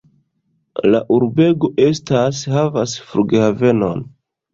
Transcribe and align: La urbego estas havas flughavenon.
La 0.93 1.01
urbego 1.17 1.69
estas 1.87 2.39
havas 2.53 2.95
flughavenon. 3.11 4.03